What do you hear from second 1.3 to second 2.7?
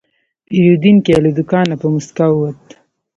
دوکانه په موسکا ووت.